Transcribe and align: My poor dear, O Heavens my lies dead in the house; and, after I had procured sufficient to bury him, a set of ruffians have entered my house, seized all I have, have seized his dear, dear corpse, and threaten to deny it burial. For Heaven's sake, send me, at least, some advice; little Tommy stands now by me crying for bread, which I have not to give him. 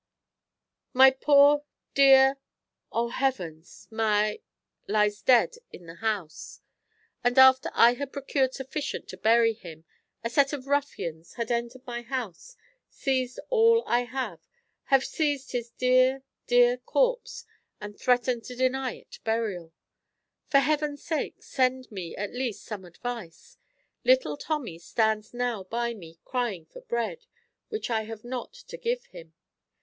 My 0.93 1.11
poor 1.11 1.63
dear, 1.93 2.39
O 2.91 3.09
Heavens 3.09 3.87
my 3.91 4.41
lies 4.87 5.21
dead 5.21 5.57
in 5.71 5.85
the 5.85 5.93
house; 5.97 6.59
and, 7.23 7.37
after 7.37 7.69
I 7.75 7.93
had 7.93 8.11
procured 8.11 8.55
sufficient 8.55 9.07
to 9.09 9.17
bury 9.17 9.53
him, 9.53 9.85
a 10.23 10.29
set 10.31 10.53
of 10.53 10.65
ruffians 10.65 11.33
have 11.35 11.51
entered 11.51 11.85
my 11.85 12.01
house, 12.01 12.57
seized 12.89 13.39
all 13.51 13.83
I 13.85 14.05
have, 14.05 14.39
have 14.85 15.05
seized 15.05 15.51
his 15.51 15.69
dear, 15.69 16.23
dear 16.47 16.77
corpse, 16.77 17.45
and 17.79 17.95
threaten 17.95 18.41
to 18.41 18.55
deny 18.55 18.95
it 18.95 19.19
burial. 19.23 19.71
For 20.47 20.61
Heaven's 20.61 21.03
sake, 21.03 21.43
send 21.43 21.91
me, 21.91 22.15
at 22.15 22.33
least, 22.33 22.63
some 22.63 22.85
advice; 22.85 23.59
little 24.03 24.35
Tommy 24.35 24.79
stands 24.79 25.31
now 25.31 25.63
by 25.63 25.93
me 25.93 26.17
crying 26.25 26.65
for 26.65 26.81
bread, 26.81 27.27
which 27.69 27.91
I 27.91 28.05
have 28.05 28.23
not 28.23 28.53
to 28.53 28.77
give 28.77 29.05
him. 29.05 29.35